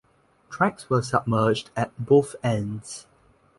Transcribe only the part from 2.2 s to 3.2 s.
ends.